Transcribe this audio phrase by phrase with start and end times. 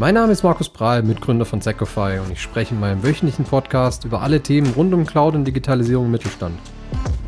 [0.00, 4.04] Mein Name ist Markus Prahl, Mitgründer von Secofy und ich spreche in meinem wöchentlichen Podcast
[4.04, 6.56] über alle Themen rund um Cloud und Digitalisierung im Mittelstand.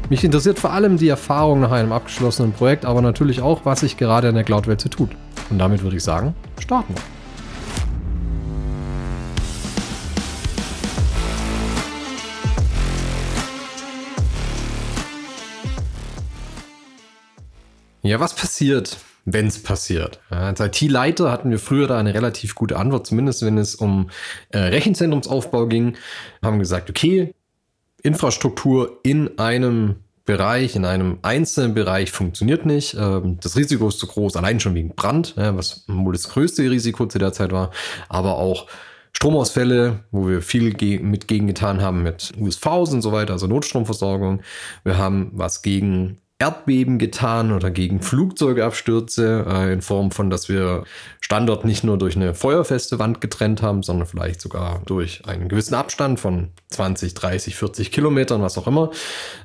[0.08, 3.96] Mich interessiert vor allem die Erfahrung nach einem abgeschlossenen Projekt, aber natürlich auch, was sich
[3.96, 5.10] gerade in der Cloud-Welt so tut.
[5.51, 7.03] Und damit würde ich sagen, starten wir.
[18.09, 18.96] Ja, was passiert,
[19.33, 20.20] wenn es passiert?
[20.30, 24.10] Als IT-Leiter hatten wir früher da eine relativ gute Antwort, zumindest wenn es um
[24.50, 25.96] äh, Rechenzentrumsaufbau ging.
[26.42, 27.34] Haben gesagt, okay,
[28.02, 32.95] Infrastruktur in einem Bereich, in einem einzelnen Bereich funktioniert nicht.
[32.95, 37.06] Ähm, das Risiko ist zu groß, allein schon wegen Brand, was wohl das größte Risiko
[37.06, 37.70] zu der Zeit war,
[38.08, 38.66] aber auch
[39.12, 40.72] Stromausfälle, wo wir viel
[41.02, 44.42] mit gegen getan haben mit USVs und so weiter, also Notstromversorgung.
[44.84, 50.84] Wir haben was gegen Erdbeben getan oder gegen Flugzeugabstürze äh, in Form von, dass wir
[51.20, 55.74] Standort nicht nur durch eine feuerfeste Wand getrennt haben, sondern vielleicht sogar durch einen gewissen
[55.74, 58.91] Abstand von 20, 30, 40 Kilometern, was auch immer.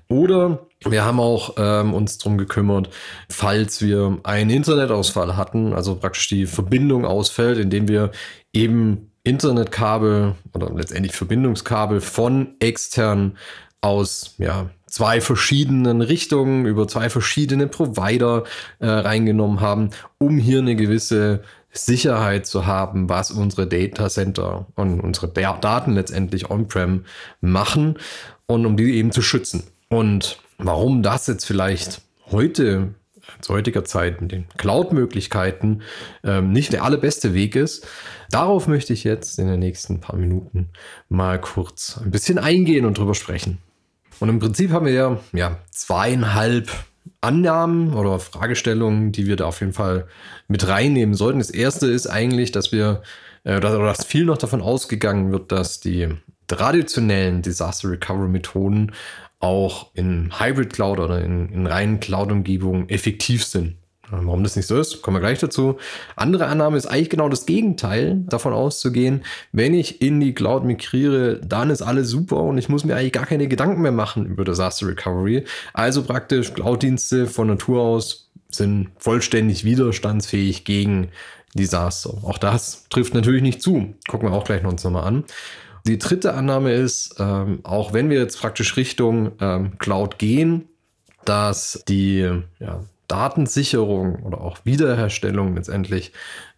[0.07, 2.89] Oder wir haben auch ähm, uns darum gekümmert,
[3.29, 8.11] falls wir einen Internetausfall hatten, also praktisch die Verbindung ausfällt, indem wir
[8.53, 13.37] eben Internetkabel oder letztendlich Verbindungskabel von extern
[13.81, 18.45] aus ja, zwei verschiedenen Richtungen, über zwei verschiedene Provider
[18.79, 21.43] äh, reingenommen haben, um hier eine gewisse
[21.73, 27.03] Sicherheit zu haben, was unsere Data Center und unsere Daten letztendlich on-prem
[27.41, 27.99] machen
[28.45, 29.63] und um die eben zu schützen.
[29.89, 32.93] Und warum das jetzt vielleicht heute
[33.41, 35.81] zu heutiger Zeit mit den Cloud-Möglichkeiten
[36.23, 37.85] ähm, nicht der allerbeste Weg ist.
[38.29, 40.69] Darauf möchte ich jetzt in den nächsten paar Minuten
[41.09, 43.57] mal kurz ein bisschen eingehen und drüber sprechen.
[44.19, 46.69] Und im Prinzip haben wir ja, ja zweieinhalb
[47.21, 50.07] Annahmen oder Fragestellungen, die wir da auf jeden Fall
[50.47, 51.39] mit reinnehmen sollten.
[51.39, 53.01] Das erste ist eigentlich, dass wir,
[53.43, 56.09] äh, oder dass viel noch davon ausgegangen wird, dass die
[56.47, 58.91] traditionellen Disaster Recovery Methoden
[59.39, 63.77] auch in Hybrid Cloud oder in, in reinen Cloud-Umgebungen effektiv sind.
[64.11, 65.77] Warum das nicht so ist, kommen wir gleich dazu.
[66.15, 71.39] Andere Annahme ist eigentlich genau das Gegenteil, davon auszugehen, wenn ich in die Cloud migriere,
[71.43, 74.45] dann ist alles super und ich muss mir eigentlich gar keine Gedanken mehr machen über
[74.45, 75.43] Disaster Recovery.
[75.73, 81.09] Also praktisch Cloud-Dienste von Natur aus sind vollständig widerstandsfähig gegen
[81.55, 82.11] Desaster.
[82.23, 83.95] Auch das trifft natürlich nicht zu.
[84.07, 85.23] Gucken wir auch gleich noch uns nochmal an.
[85.87, 90.67] Die dritte Annahme ist, ähm, auch wenn wir jetzt praktisch Richtung ähm, Cloud gehen,
[91.25, 92.29] dass die
[92.59, 96.11] ja, Datensicherung oder auch Wiederherstellung letztendlich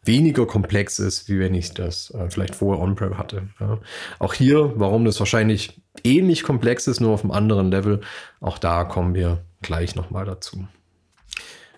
[0.03, 3.49] weniger komplex ist, wie wenn ich das äh, vielleicht vorher on-prem hatte.
[3.59, 3.79] Ja.
[4.19, 8.01] Auch hier, warum das wahrscheinlich ähnlich komplex ist, nur auf einem anderen Level,
[8.39, 10.65] auch da kommen wir gleich nochmal dazu.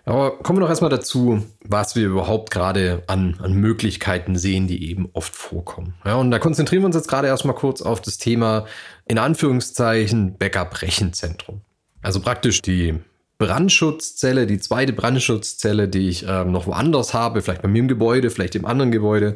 [0.04, 4.90] Aber kommen wir noch erstmal dazu, was wir überhaupt gerade an, an Möglichkeiten sehen, die
[4.90, 5.94] eben oft vorkommen.
[6.04, 8.66] Ja, und da konzentrieren wir uns jetzt gerade erstmal kurz auf das Thema
[9.06, 11.60] in Anführungszeichen Backup-Rechenzentrum.
[12.02, 12.98] Also praktisch die
[13.40, 18.28] Brandschutzzelle, die zweite Brandschutzzelle, die ich ähm, noch woanders habe, vielleicht bei mir im Gebäude,
[18.28, 19.34] vielleicht im anderen Gebäude,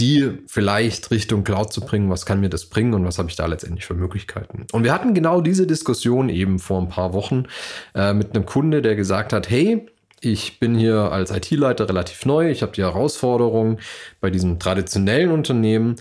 [0.00, 2.10] die vielleicht Richtung Cloud zu bringen.
[2.10, 4.66] Was kann mir das bringen und was habe ich da letztendlich für Möglichkeiten?
[4.72, 7.44] Und wir hatten genau diese Diskussion eben vor ein paar Wochen
[7.94, 9.86] äh, mit einem Kunde, der gesagt hat, hey,
[10.20, 12.50] ich bin hier als IT-Leiter relativ neu.
[12.50, 13.78] Ich habe die Herausforderung
[14.20, 15.96] bei diesem traditionellen Unternehmen,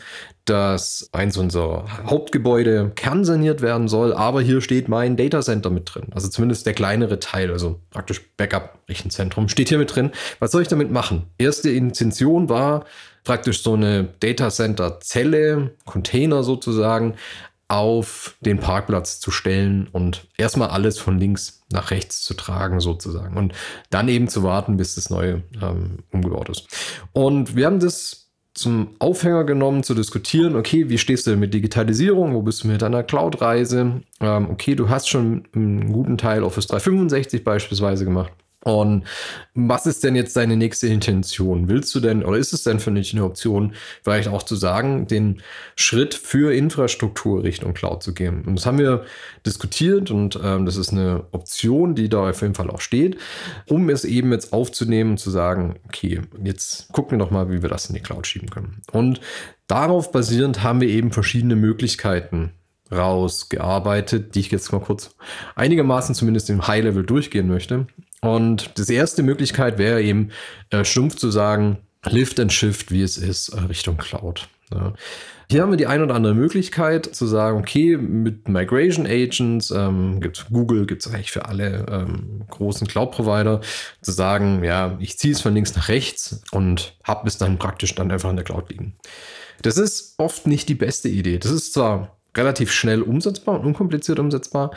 [0.45, 6.07] dass eins unserer Hauptgebäude kernsaniert werden soll, aber hier steht mein Datacenter mit drin.
[6.11, 10.11] Also zumindest der kleinere Teil, also praktisch Backup-Rechenzentrum, steht hier mit drin.
[10.39, 11.27] Was soll ich damit machen?
[11.37, 12.85] Erste Intention war
[13.23, 17.15] praktisch so eine Datacenter-Zelle, Container sozusagen,
[17.69, 23.35] auf den Parkplatz zu stellen und erstmal alles von links nach rechts zu tragen sozusagen
[23.37, 23.53] und
[23.89, 26.67] dann eben zu warten, bis das neue ähm, umgebaut ist.
[27.13, 28.22] Und wir haben das
[28.63, 32.33] zum Aufhänger genommen, zu diskutieren, okay, wie stehst du mit Digitalisierung?
[32.33, 34.01] Wo bist du mit deiner Cloud-Reise?
[34.19, 38.31] Ähm, okay, du hast schon einen guten Teil Office 365 beispielsweise gemacht.
[38.63, 39.03] Und
[39.55, 41.67] was ist denn jetzt deine nächste Intention?
[41.67, 43.73] Willst du denn, oder ist es denn für dich eine Option,
[44.03, 45.41] vielleicht auch zu sagen, den
[45.75, 48.43] Schritt für Infrastruktur Richtung Cloud zu gehen?
[48.45, 49.05] Und das haben wir
[49.45, 53.17] diskutiert und ähm, das ist eine Option, die da auf jeden Fall auch steht,
[53.67, 57.61] um es eben jetzt aufzunehmen und zu sagen, okay, jetzt gucken wir doch mal, wie
[57.61, 58.81] wir das in die Cloud schieben können.
[58.93, 59.19] Und
[59.67, 62.51] darauf basierend haben wir eben verschiedene Möglichkeiten
[62.93, 65.15] rausgearbeitet, die ich jetzt mal kurz
[65.55, 67.87] einigermaßen zumindest im High-Level durchgehen möchte.
[68.23, 70.29] Und das erste Möglichkeit wäre eben,
[70.69, 74.47] äh, stumpf zu sagen, Lift and Shift, wie es ist, äh, Richtung Cloud.
[74.73, 74.93] Ja.
[75.49, 80.19] Hier haben wir die ein oder andere Möglichkeit zu sagen, okay, mit Migration Agents, ähm,
[80.21, 83.61] gibt Google, gibt es eigentlich für alle ähm, großen Cloud-Provider,
[84.01, 87.93] zu sagen, ja, ich ziehe es von links nach rechts und habe es dann praktisch
[87.93, 88.95] dann einfach in der Cloud liegen.
[89.61, 91.37] Das ist oft nicht die beste Idee.
[91.37, 94.71] Das ist zwar relativ schnell umsetzbar und unkompliziert umsetzbar,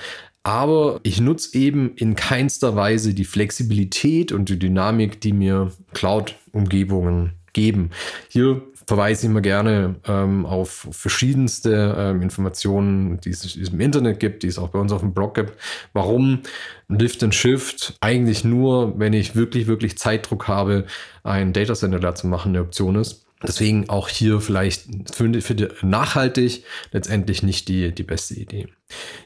[0.46, 7.32] aber ich nutze eben in keinster Weise die Flexibilität und die Dynamik, die mir Cloud-Umgebungen
[7.52, 7.90] geben.
[8.28, 14.44] Hier verweise ich immer gerne ähm, auf verschiedenste ähm, Informationen, die es im Internet gibt,
[14.44, 15.54] die es auch bei uns auf dem Blog gibt,
[15.93, 16.43] warum
[16.87, 20.84] Lift and Shift eigentlich nur, wenn ich wirklich, wirklich Zeitdruck habe,
[21.25, 23.25] ein Datacenter da zu machen, eine Option ist.
[23.42, 28.68] Deswegen auch hier vielleicht für, für nachhaltig letztendlich nicht die, die beste Idee.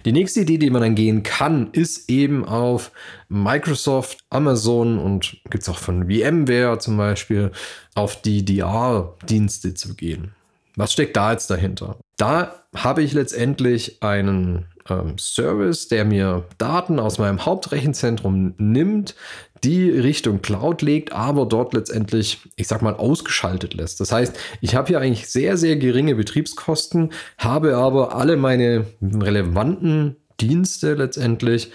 [0.05, 2.91] Die nächste Idee, die man dann gehen kann, ist eben auf
[3.29, 7.53] Microsoft, Amazon und gibt es auch von VMware zum Beispiel,
[7.95, 10.35] auf die DR-Dienste zu gehen.
[10.75, 11.97] Was steckt da jetzt dahinter?
[12.17, 19.15] Da habe ich letztendlich einen ähm, Service, der mir Daten aus meinem Hauptrechenzentrum nimmt,
[19.65, 24.01] die Richtung Cloud legt, aber dort letztendlich, ich sag mal, ausgeschaltet lässt.
[24.01, 30.17] Das heißt, ich habe hier eigentlich sehr, sehr geringe Betriebskosten, habe aber alle meine relevanten
[30.41, 31.71] Dienste letztendlich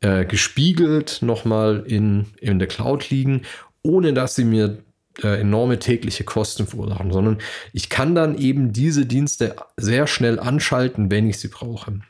[0.00, 3.42] äh, gespiegelt nochmal in, in der Cloud liegen,
[3.82, 4.78] ohne dass sie mir
[5.22, 7.38] äh, enorme tägliche Kosten verursachen, sondern
[7.72, 12.00] ich kann dann eben diese Dienste sehr schnell anschalten, wenn ich sie brauche.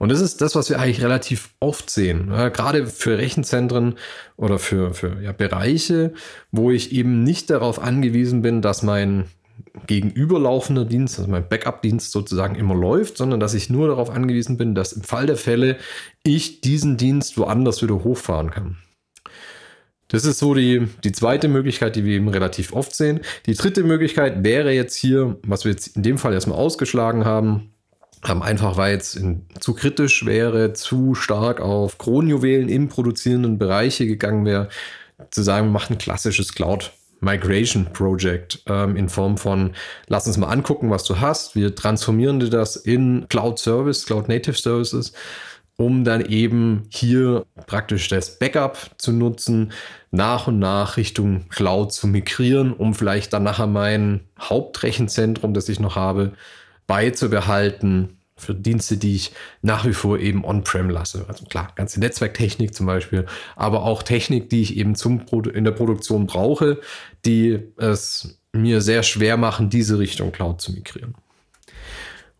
[0.00, 2.28] Und das ist das, was wir eigentlich relativ oft sehen.
[2.30, 3.96] Ja, gerade für Rechenzentren
[4.38, 6.14] oder für, für ja, Bereiche,
[6.50, 9.26] wo ich eben nicht darauf angewiesen bin, dass mein
[9.86, 14.74] gegenüberlaufender Dienst, also mein Backup-Dienst sozusagen immer läuft, sondern dass ich nur darauf angewiesen bin,
[14.74, 15.76] dass im Fall der Fälle
[16.22, 18.78] ich diesen Dienst woanders wieder hochfahren kann.
[20.08, 23.20] Das ist so die, die zweite Möglichkeit, die wir eben relativ oft sehen.
[23.44, 27.74] Die dritte Möglichkeit wäre jetzt hier, was wir jetzt in dem Fall erstmal ausgeschlagen haben,
[28.22, 29.20] einfach weil es
[29.60, 34.68] zu kritisch wäre, zu stark auf Kronjuwelen im produzierenden Bereiche gegangen wäre,
[35.30, 39.72] zu sagen, wir machen ein klassisches Cloud Migration Project ähm, in Form von,
[40.08, 41.54] lass uns mal angucken, was du hast.
[41.54, 45.12] Wir transformieren dir das in Cloud Service, Cloud Native Services,
[45.76, 49.72] um dann eben hier praktisch das Backup zu nutzen,
[50.10, 55.78] nach und nach Richtung Cloud zu migrieren, um vielleicht dann nachher mein Hauptrechenzentrum, das ich
[55.78, 56.32] noch habe,
[56.90, 59.32] beizubehalten für Dienste, die ich
[59.62, 61.24] nach wie vor eben on-prem lasse.
[61.28, 65.70] Also klar, ganze Netzwerktechnik zum Beispiel, aber auch Technik, die ich eben zum in der
[65.70, 66.80] Produktion brauche,
[67.24, 71.14] die es mir sehr schwer machen, diese Richtung Cloud zu migrieren.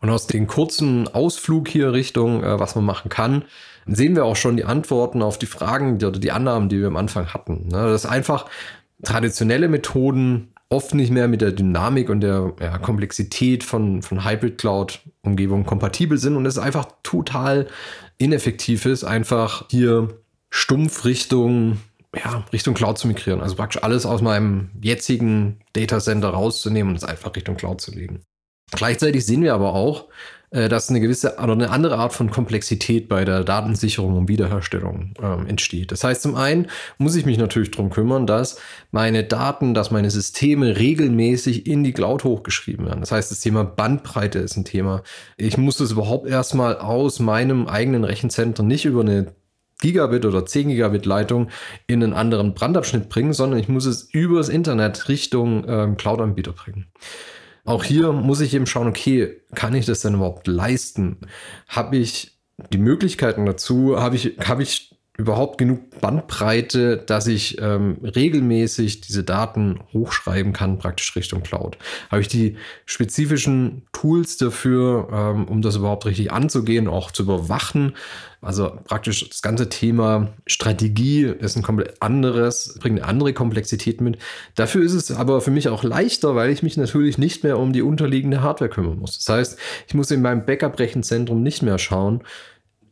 [0.01, 3.45] Und aus dem kurzen Ausflug hier Richtung, äh, was man machen kann,
[3.87, 6.97] sehen wir auch schon die Antworten auf die Fragen oder die Annahmen, die wir am
[6.97, 7.69] Anfang hatten.
[7.69, 7.85] Ne?
[7.85, 8.47] Das ist einfach
[9.05, 14.57] traditionelle Methoden oft nicht mehr mit der Dynamik und der ja, Komplexität von, von Hybrid
[14.57, 17.67] Cloud-Umgebungen kompatibel sind und es einfach total
[18.19, 20.17] ineffektiv ist, einfach hier
[20.49, 21.79] stumpf Richtung,
[22.15, 23.41] ja, Richtung Cloud zu migrieren.
[23.41, 28.23] Also praktisch alles aus meinem jetzigen Datacenter rauszunehmen und es einfach Richtung Cloud zu legen.
[28.71, 30.07] Gleichzeitig sehen wir aber auch,
[30.51, 35.47] dass eine gewisse oder eine andere Art von Komplexität bei der Datensicherung und Wiederherstellung ähm,
[35.47, 35.93] entsteht.
[35.93, 36.67] Das heißt, zum einen
[36.99, 38.59] muss ich mich natürlich darum kümmern, dass
[38.91, 43.01] meine Daten, dass meine Systeme regelmäßig in die Cloud hochgeschrieben werden.
[43.01, 45.03] Das heißt, das Thema Bandbreite ist ein Thema.
[45.37, 49.35] Ich muss das überhaupt erstmal aus meinem eigenen Rechenzentrum nicht über eine
[49.81, 51.49] Gigabit oder 10 Gigabit Leitung
[51.87, 56.89] in einen anderen Brandabschnitt bringen, sondern ich muss es übers Internet Richtung ähm, Cloud-Anbieter bringen.
[57.71, 61.19] Auch hier muss ich eben schauen, okay, kann ich das denn überhaupt leisten?
[61.69, 62.37] Habe ich
[62.73, 63.97] die Möglichkeiten dazu?
[63.97, 64.90] Habe ich, habe ich
[65.21, 71.77] überhaupt genug Bandbreite, dass ich ähm, regelmäßig diese Daten hochschreiben kann, praktisch Richtung Cloud?
[72.11, 77.95] Habe ich die spezifischen Tools dafür, ähm, um das überhaupt richtig anzugehen, auch zu überwachen?
[78.43, 84.19] Also praktisch das ganze Thema Strategie ist ein komplett anderes, bringt eine andere Komplexität mit.
[84.55, 87.75] Dafür ist es aber für mich auch leichter, weil ich mich natürlich nicht mehr um
[87.75, 89.19] die unterliegende Hardware kümmern muss.
[89.19, 89.59] Das heißt,
[89.89, 92.23] ich muss in meinem Backup-Rechenzentrum nicht mehr schauen,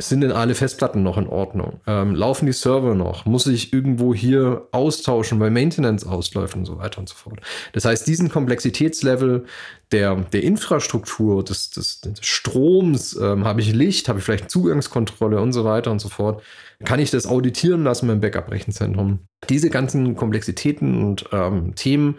[0.01, 1.81] sind denn alle Festplatten noch in Ordnung?
[1.87, 3.27] Ähm, laufen die Server noch?
[3.27, 7.41] Muss ich irgendwo hier austauschen, weil Maintenance ausläuft und so weiter und so fort?
[7.73, 9.45] Das heißt, diesen Komplexitätslevel
[9.91, 15.41] der, der Infrastruktur, des, des, des Stroms, ähm, habe ich Licht, habe ich vielleicht Zugangskontrolle
[15.41, 16.43] und so weiter und so fort,
[16.85, 19.19] kann ich das auditieren lassen beim Backup-Rechenzentrum?
[19.49, 22.19] Diese ganzen Komplexitäten und ähm, Themen,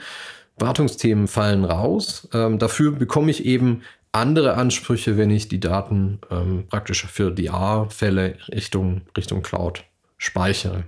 [0.58, 2.28] Wartungsthemen fallen raus.
[2.34, 8.38] Ähm, dafür bekomme ich eben andere Ansprüche, wenn ich die Daten ähm, praktisch für DR-Fälle
[8.50, 9.84] Richtung, Richtung Cloud
[10.18, 10.84] speichere.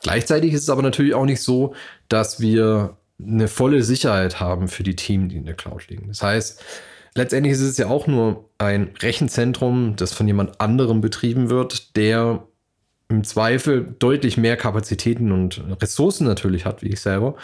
[0.00, 1.74] Gleichzeitig ist es aber natürlich auch nicht so,
[2.08, 6.08] dass wir eine volle Sicherheit haben für die Themen, die in der Cloud liegen.
[6.08, 6.64] Das heißt,
[7.14, 12.46] letztendlich ist es ja auch nur ein Rechenzentrum, das von jemand anderem betrieben wird, der
[13.10, 17.34] im Zweifel deutlich mehr Kapazitäten und Ressourcen natürlich hat, wie ich selber.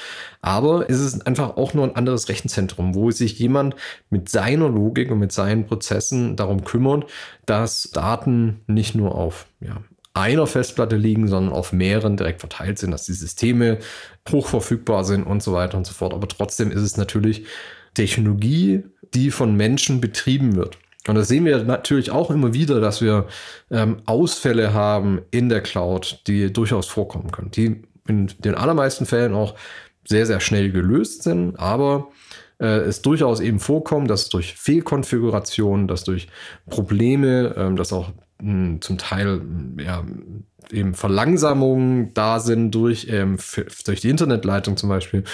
[0.40, 3.74] Aber es ist einfach auch nur ein anderes Rechenzentrum, wo sich jemand
[4.08, 7.10] mit seiner Logik und mit seinen Prozessen darum kümmert,
[7.46, 9.82] dass Daten nicht nur auf ja,
[10.14, 13.78] einer Festplatte liegen, sondern auf mehreren direkt verteilt sind, dass die Systeme
[14.30, 16.14] hochverfügbar sind und so weiter und so fort.
[16.14, 17.44] Aber trotzdem ist es natürlich
[17.94, 20.78] Technologie, die von Menschen betrieben wird.
[21.06, 23.26] Und das sehen wir natürlich auch immer wieder, dass wir
[23.70, 29.34] ähm, Ausfälle haben in der Cloud, die durchaus vorkommen können, die in den allermeisten Fällen
[29.34, 29.54] auch
[30.06, 32.08] sehr, sehr schnell gelöst sind, aber
[32.58, 36.28] äh, es durchaus eben vorkommt, dass durch Fehlkonfiguration, dass durch
[36.68, 38.10] Probleme, ähm, dass auch
[38.40, 39.42] mh, hm, zum Teil
[39.78, 40.04] ja,
[40.72, 43.36] eben Verlangsamungen da sind durch, ähm,
[43.84, 45.24] durch die Internetleitung zum Beispiel.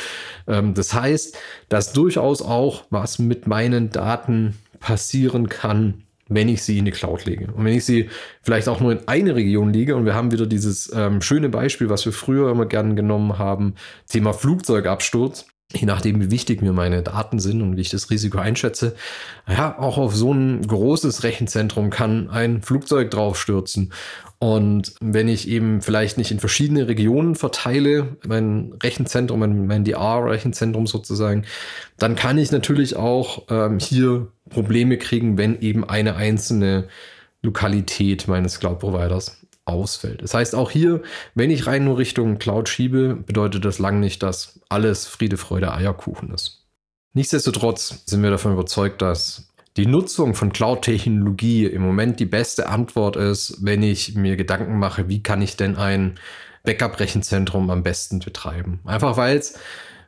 [0.46, 1.36] Ähm, das heißt,
[1.68, 7.24] dass durchaus auch was mit meinen Daten passieren kann, wenn ich sie in die Cloud
[7.24, 7.52] lege.
[7.52, 8.08] Und wenn ich sie
[8.42, 11.88] vielleicht auch nur in eine Region lege und wir haben wieder dieses ähm, schöne Beispiel,
[11.88, 13.74] was wir früher immer gerne genommen haben,
[14.08, 18.38] Thema Flugzeugabsturz je nachdem, wie wichtig mir meine Daten sind und wie ich das Risiko
[18.38, 18.94] einschätze,
[19.48, 23.92] ja, auch auf so ein großes Rechenzentrum kann ein Flugzeug draufstürzen.
[24.38, 30.86] Und wenn ich eben vielleicht nicht in verschiedene Regionen verteile, mein Rechenzentrum, mein, mein DR-Rechenzentrum
[30.88, 31.44] sozusagen,
[31.96, 36.88] dann kann ich natürlich auch ähm, hier Probleme kriegen, wenn eben eine einzelne
[37.42, 40.22] Lokalität meines Cloud-Providers ausfällt.
[40.22, 41.02] Das heißt, auch hier,
[41.34, 45.72] wenn ich rein nur Richtung Cloud schiebe, bedeutet das lang nicht, dass alles Friede, Freude,
[45.72, 46.66] Eierkuchen ist.
[47.14, 53.16] Nichtsdestotrotz sind wir davon überzeugt, dass die Nutzung von Cloud-Technologie im Moment die beste Antwort
[53.16, 56.18] ist, wenn ich mir Gedanken mache, wie kann ich denn ein
[56.64, 58.80] Backup-Rechenzentrum am besten betreiben.
[58.84, 59.58] Einfach weil es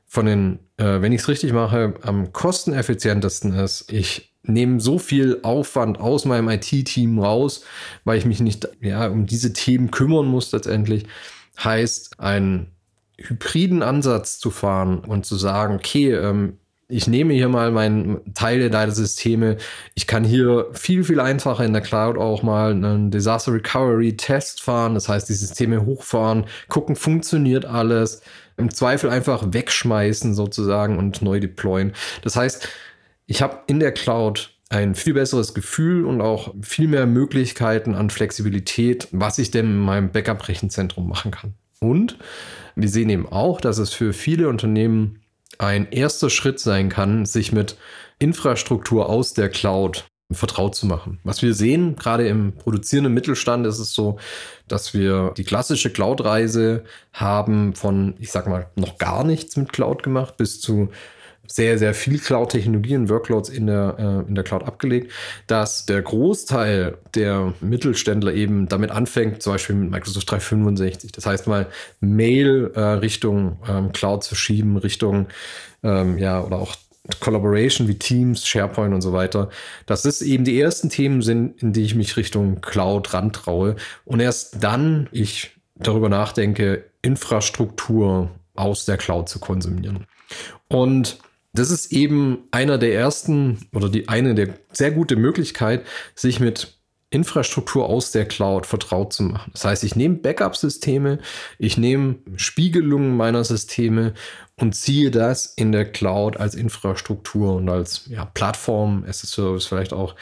[0.06, 3.92] von den, äh, wenn ich es richtig mache, am kosteneffizientesten ist.
[3.92, 7.64] Ich nehme so viel Aufwand aus meinem IT-Team raus,
[8.04, 11.06] weil ich mich nicht ja, um diese Themen kümmern muss letztendlich.
[11.62, 12.68] Heißt, einen
[13.18, 16.58] hybriden Ansatz zu fahren und zu sagen, okay, ähm,
[16.88, 19.56] ich nehme hier mal meinen Teile deiner Systeme.
[19.94, 24.62] Ich kann hier viel, viel einfacher in der Cloud auch mal einen Disaster Recovery Test
[24.62, 24.94] fahren.
[24.94, 28.20] Das heißt, die Systeme hochfahren, gucken, funktioniert alles.
[28.58, 31.94] Im Zweifel einfach wegschmeißen sozusagen und neu deployen.
[32.22, 32.68] Das heißt,
[33.26, 38.10] ich habe in der Cloud ein viel besseres Gefühl und auch viel mehr Möglichkeiten an
[38.10, 41.54] Flexibilität, was ich denn in meinem Backup-Rechenzentrum machen kann.
[41.80, 42.18] Und
[42.74, 45.20] wir sehen eben auch, dass es für viele Unternehmen
[45.58, 47.76] ein erster Schritt sein kann, sich mit
[48.18, 51.20] Infrastruktur aus der Cloud vertraut zu machen.
[51.22, 54.18] Was wir sehen, gerade im produzierenden Mittelstand, ist es so,
[54.66, 60.02] dass wir die klassische Cloud-Reise haben von, ich sag mal, noch gar nichts mit Cloud
[60.02, 60.88] gemacht bis zu
[61.46, 65.12] sehr, sehr viel Cloud-Technologien, Workloads in der, äh, in der Cloud abgelegt,
[65.46, 71.12] dass der Großteil der Mittelständler eben damit anfängt, zum Beispiel mit Microsoft 365.
[71.12, 71.66] Das heißt mal,
[72.00, 75.26] Mail äh, Richtung ähm, Cloud zu schieben, Richtung,
[75.82, 76.74] ähm, ja, oder auch
[77.20, 79.50] Collaboration wie Teams, SharePoint und so weiter.
[79.84, 83.76] Das eben die ersten Themen sind, in die ich mich Richtung Cloud rantraue.
[84.06, 90.06] Und erst dann ich darüber nachdenke, Infrastruktur aus der Cloud zu konsumieren.
[90.68, 91.18] Und
[91.54, 95.84] das ist eben einer der ersten oder die eine der sehr gute Möglichkeit,
[96.14, 96.76] sich mit
[97.10, 99.52] Infrastruktur aus der Cloud vertraut zu machen.
[99.52, 101.20] Das heißt, ich nehme Backup-Systeme,
[101.58, 104.14] ich nehme Spiegelungen meiner Systeme
[104.56, 109.66] und ziehe das in der Cloud als Infrastruktur und als ja, Plattform, as a Service
[109.66, 110.16] vielleicht auch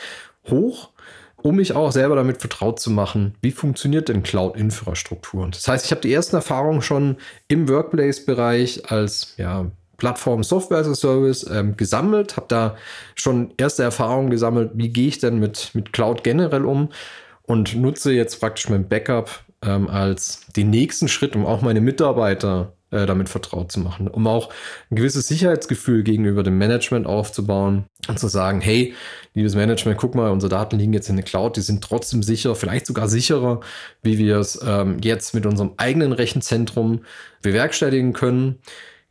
[0.50, 0.90] hoch,
[1.36, 5.48] um mich auch selber damit vertraut zu machen, wie funktioniert denn Cloud-Infrastruktur.
[5.50, 7.16] Das heißt, ich habe die ersten Erfahrungen schon
[7.48, 9.70] im Workplace-Bereich als ja,
[10.02, 12.76] Plattform Software as a Service ähm, gesammelt, habe da
[13.14, 16.88] schon erste Erfahrungen gesammelt, wie gehe ich denn mit, mit Cloud generell um?
[17.42, 22.72] Und nutze jetzt praktisch mein Backup ähm, als den nächsten Schritt, um auch meine Mitarbeiter
[22.90, 24.52] äh, damit vertraut zu machen, um auch
[24.90, 28.94] ein gewisses Sicherheitsgefühl gegenüber dem Management aufzubauen und zu sagen, hey,
[29.34, 32.56] liebes Management, guck mal, unsere Daten liegen jetzt in der Cloud, die sind trotzdem sicher,
[32.56, 33.60] vielleicht sogar sicherer,
[34.02, 37.04] wie wir es ähm, jetzt mit unserem eigenen Rechenzentrum
[37.40, 38.58] bewerkstelligen können.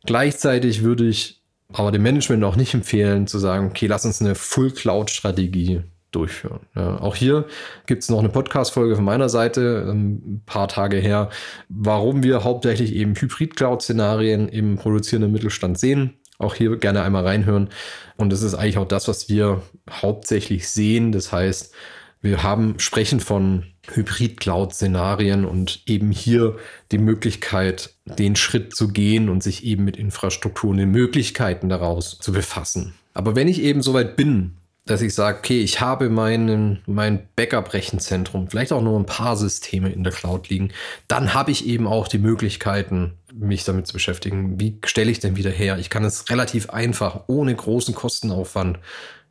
[0.04, 1.42] Gleichzeitig würde ich
[1.72, 6.60] aber dem Management auch nicht empfehlen, zu sagen, okay, lass uns eine Full-Cloud-Strategie durchführen.
[6.76, 7.46] Ja, auch hier
[7.86, 11.30] gibt es noch eine Podcast-Folge von meiner Seite, ähm, ein paar Tage her,
[11.68, 16.18] warum wir hauptsächlich eben Hybrid-Cloud-Szenarien im produzierenden Mittelstand sehen.
[16.38, 17.70] Auch hier gerne einmal reinhören.
[18.16, 21.12] Und das ist eigentlich auch das, was wir hauptsächlich sehen.
[21.12, 21.72] Das heißt,
[22.20, 26.56] wir haben, sprechen von Hybrid-Cloud-Szenarien und eben hier
[26.92, 32.18] die Möglichkeit, den Schritt zu gehen und sich eben mit Infrastruktur und den Möglichkeiten daraus
[32.18, 32.94] zu befassen.
[33.14, 38.48] Aber wenn ich eben soweit bin, dass ich sage, okay, ich habe meinen, mein Backup-Rechenzentrum,
[38.48, 40.72] vielleicht auch nur ein paar Systeme in der Cloud liegen,
[41.06, 44.58] dann habe ich eben auch die Möglichkeiten, mich damit zu beschäftigen.
[44.58, 45.78] Wie stelle ich denn wieder her?
[45.78, 48.80] Ich kann es relativ einfach, ohne großen Kostenaufwand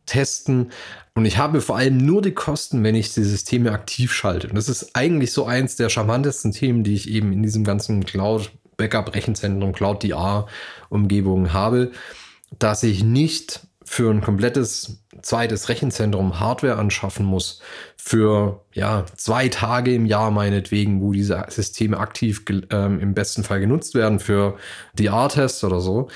[0.06, 0.72] testen.
[1.14, 4.48] Und ich habe vor allem nur die Kosten, wenn ich die Systeme aktiv schalte.
[4.48, 8.06] Und das ist eigentlich so eins der charmantesten Themen, die ich eben in diesem ganzen
[8.06, 11.92] Cloud-Backup-Rechenzentrum, Cloud-DR-Umgebung habe,
[12.60, 17.62] dass ich nicht für ein komplettes zweites Rechenzentrum Hardware anschaffen muss,
[17.98, 23.60] für ja, zwei Tage im Jahr meinetwegen, wo diese Systeme aktiv ähm, im besten Fall
[23.60, 24.58] genutzt werden für
[24.98, 26.08] DR-Tests oder so,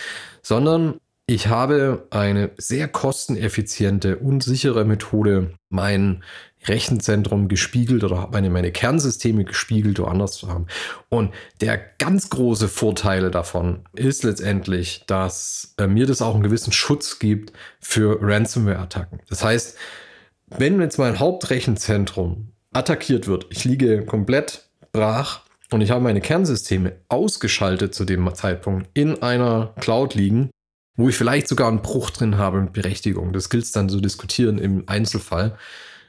[0.42, 6.24] sondern ich habe eine sehr kosteneffiziente und sichere Methode, mein
[6.68, 10.68] Rechenzentrum gespiegelt oder meine, meine Kernsysteme gespiegelt woanders zu haben.
[11.10, 16.72] Und der ganz große Vorteil davon ist letztendlich, dass äh, mir das auch einen gewissen
[16.72, 19.20] Schutz gibt für Ransomware-Attacken.
[19.30, 19.78] Das heißt,
[20.48, 25.42] wenn jetzt mein Hauptrechenzentrum attackiert wird, ich liege komplett brach
[25.72, 30.50] und ich habe meine Kernsysteme ausgeschaltet zu dem Zeitpunkt in einer Cloud liegen,
[30.98, 33.34] wo ich vielleicht sogar einen Bruch drin habe mit Berechtigung.
[33.34, 35.58] Das gilt es dann zu diskutieren im Einzelfall.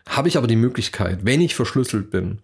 [0.09, 2.41] Habe ich aber die Möglichkeit, wenn ich verschlüsselt bin,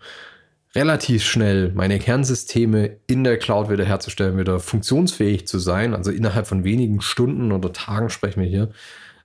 [0.74, 6.64] relativ schnell meine Kernsysteme in der Cloud wiederherzustellen, wieder funktionsfähig zu sein, also innerhalb von
[6.64, 8.70] wenigen Stunden oder Tagen sprechen wir hier,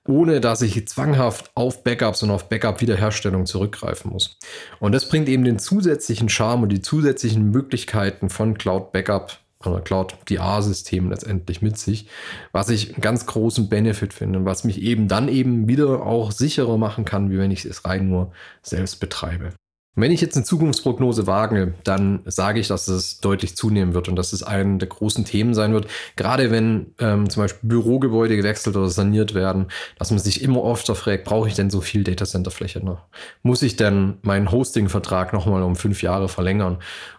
[0.06, 4.38] ohne dass ich zwanghaft auf Backups und auf Backup-Wiederherstellung zurückgreifen muss.
[4.78, 9.80] Und das bringt eben den zusätzlichen Charme und die zusätzlichen Möglichkeiten von Cloud Backup oder
[9.80, 12.08] Cloud DR-System letztendlich mit sich,
[12.52, 16.30] was ich einen ganz großen Benefit finde und was mich eben dann eben wieder auch
[16.30, 19.52] sicherer machen kann, wie wenn ich es rein nur selbst betreibe.
[20.00, 24.16] Wenn ich jetzt eine Zukunftsprognose wage, dann sage ich, dass es deutlich zunehmen wird und
[24.16, 25.88] dass es ein der großen Themen sein wird.
[26.16, 29.66] Gerade wenn ähm, zum Beispiel Bürogebäude gewechselt oder saniert werden,
[29.98, 33.06] dass man sich immer öfter fragt, brauche ich denn so viel Datacenter-Fläche noch?
[33.42, 36.78] Muss ich denn meinen Hosting-Vertrag nochmal um fünf Jahre verlängern?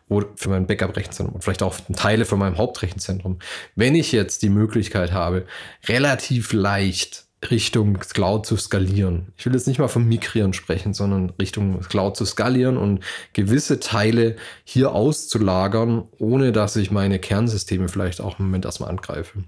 [0.09, 3.37] oder für mein Backup-Rechenzentrum und vielleicht auch Teile von meinem Hauptrechenzentrum.
[3.75, 5.45] Wenn ich jetzt die Möglichkeit habe,
[5.87, 9.31] relativ leicht Richtung Cloud zu skalieren.
[9.37, 13.79] Ich will jetzt nicht mal vom Migrieren sprechen, sondern Richtung Cloud zu skalieren und gewisse
[13.79, 19.43] Teile hier auszulagern, ohne dass ich meine Kernsysteme vielleicht auch im Moment erstmal angreife.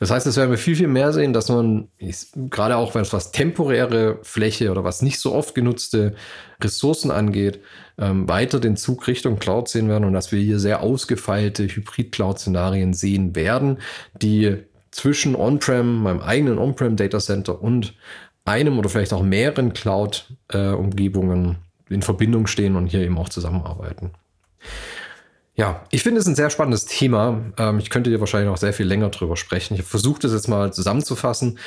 [0.00, 1.88] Das heißt, es werden wir viel, viel mehr sehen, dass man,
[2.34, 6.14] gerade auch wenn es was temporäre Fläche oder was nicht so oft genutzte
[6.62, 7.60] Ressourcen angeht,
[7.98, 12.94] ähm, weiter den Zug Richtung Cloud sehen werden und dass wir hier sehr ausgefeilte Hybrid-Cloud-Szenarien
[12.94, 13.78] sehen werden,
[14.22, 17.94] die zwischen On-Prem, meinem eigenen On-Prem Data Center und
[18.44, 21.58] einem oder vielleicht auch mehreren Cloud-Umgebungen
[21.90, 24.12] äh, in Verbindung stehen und hier eben auch zusammenarbeiten.
[25.54, 27.52] Ja, ich finde es ein sehr spannendes Thema.
[27.58, 29.74] Ähm, ich könnte dir wahrscheinlich noch sehr viel länger drüber sprechen.
[29.74, 31.58] Ich habe versucht, das jetzt mal zusammenzufassen.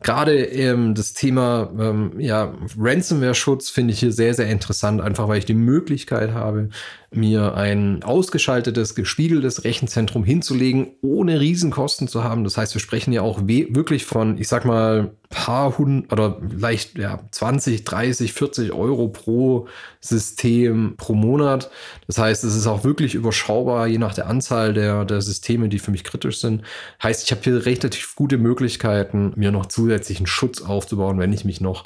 [0.00, 5.38] Gerade ähm, das Thema ähm, ja, Ransomware-Schutz finde ich hier sehr, sehr interessant, einfach weil
[5.38, 6.68] ich die Möglichkeit habe,
[7.10, 12.44] mir ein ausgeschaltetes, gespiegeltes Rechenzentrum hinzulegen, ohne Riesenkosten zu haben.
[12.44, 16.98] Das heißt, wir sprechen ja auch wirklich von, ich sag mal, paar hundert oder vielleicht
[16.98, 19.68] ja, 20, 30, 40 Euro pro
[20.00, 21.70] System pro Monat.
[22.06, 25.78] Das heißt, es ist auch wirklich überschaubar, je nach der Anzahl der, der Systeme, die
[25.78, 26.62] für mich kritisch sind.
[27.02, 31.60] Heißt, ich habe hier relativ gute Möglichkeiten, mir noch zusätzlichen Schutz aufzubauen, wenn ich mich
[31.60, 31.84] noch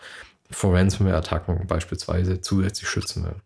[0.51, 3.37] vor Ransomware-Attacken beispielsweise zusätzlich schützen will.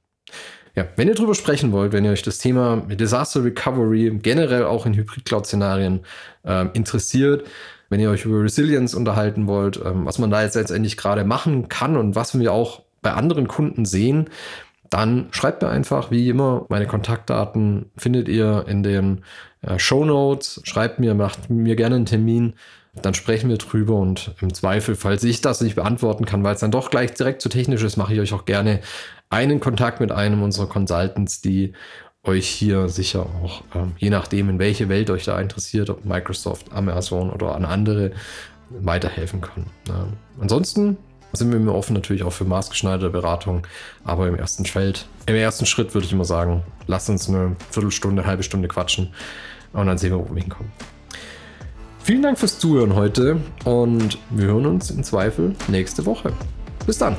[0.77, 4.85] Ja, wenn ihr drüber sprechen wollt, wenn ihr euch das Thema Disaster Recovery generell auch
[4.85, 6.01] in Hybrid-Cloud-Szenarien
[6.45, 7.47] äh, interessiert,
[7.89, 11.69] wenn ihr euch über Resilience unterhalten wollt, ähm, was man da jetzt letztendlich gerade machen
[11.69, 14.29] kann und was wir auch bei anderen Kunden sehen,
[14.91, 19.25] dann schreibt mir einfach, wie immer, meine Kontaktdaten findet ihr in den
[19.63, 20.61] äh, Show Notes.
[20.65, 22.55] Schreibt mir, macht mir gerne einen Termin.
[23.03, 26.61] Dann sprechen wir drüber und im Zweifel, falls ich das nicht beantworten kann, weil es
[26.61, 28.81] dann doch gleich direkt zu technisch ist, mache ich euch auch gerne
[29.31, 31.73] einen Kontakt mit einem unserer Consultants, die
[32.23, 36.73] euch hier sicher auch, ähm, je nachdem, in welche Welt euch da interessiert, ob Microsoft,
[36.73, 38.13] Amazon oder an andere,
[38.71, 39.67] weiterhelfen können.
[39.89, 40.09] Ja.
[40.41, 40.97] Ansonsten
[41.33, 43.67] sind wir immer offen natürlich auch für maßgeschneiderte Beratung,
[44.05, 48.27] aber im ersten Feld, im ersten Schritt würde ich immer sagen, lasst uns eine Viertelstunde,
[48.27, 49.13] halbe Stunde quatschen
[49.73, 50.73] und dann sehen wir, wo wir hinkommen.
[52.03, 56.33] Vielen Dank fürs Zuhören heute und wir hören uns im Zweifel nächste Woche.
[56.87, 57.17] Bis dann.